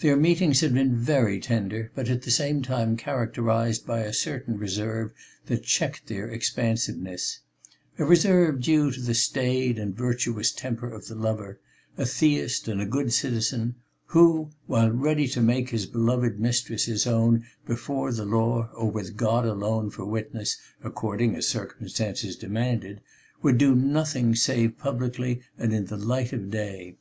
Their 0.00 0.18
meetings 0.18 0.60
had 0.60 0.74
been 0.74 0.94
very 0.94 1.40
tender, 1.40 1.90
but 1.94 2.10
at 2.10 2.20
the 2.20 2.30
same 2.30 2.60
time 2.60 2.98
characterized 2.98 3.86
by 3.86 4.00
a 4.00 4.12
certain 4.12 4.58
reserve 4.58 5.12
that 5.46 5.64
checked 5.64 6.06
their 6.06 6.28
expansiveness, 6.28 7.40
a 7.98 8.04
reserve 8.04 8.60
due 8.60 8.90
to 8.90 9.00
the 9.00 9.14
staid 9.14 9.78
and 9.78 9.96
virtuous 9.96 10.52
temper 10.52 10.90
of 10.92 11.06
the 11.08 11.14
lover, 11.14 11.60
a 11.96 12.04
theist 12.04 12.68
and 12.68 12.82
a 12.82 12.84
good 12.84 13.10
citizen, 13.14 13.76
who, 14.08 14.50
while 14.66 14.90
ready 14.90 15.26
to 15.28 15.40
make 15.40 15.70
his 15.70 15.86
beloved 15.86 16.38
mistress 16.38 16.84
his 16.84 17.06
own 17.06 17.46
before 17.64 18.12
the 18.12 18.26
law 18.26 18.68
or 18.74 18.90
with 18.90 19.16
God 19.16 19.46
alone 19.46 19.88
for 19.88 20.04
witness 20.04 20.58
according 20.82 21.34
as 21.36 21.48
circumstances 21.48 22.36
demanded, 22.36 23.00
would 23.40 23.56
do 23.56 23.74
nothing 23.74 24.34
save 24.34 24.76
publicly 24.76 25.40
and 25.56 25.72
in 25.72 25.86
the 25.86 25.96
light 25.96 26.34
of 26.34 26.50
day. 26.50 26.96